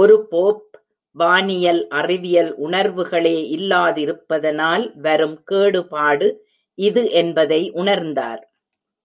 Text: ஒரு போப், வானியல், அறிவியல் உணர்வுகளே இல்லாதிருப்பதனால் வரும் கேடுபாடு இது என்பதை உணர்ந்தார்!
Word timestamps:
ஒரு 0.00 0.16
போப், 0.30 0.64
வானியல், 1.16 1.80
அறிவியல் 1.98 2.50
உணர்வுகளே 2.64 3.34
இல்லாதிருப்பதனால் 3.56 4.84
வரும் 5.00 5.38
கேடுபாடு 5.44 6.28
இது 6.78 7.04
என்பதை 7.22 7.62
உணர்ந்தார்! 7.76 8.44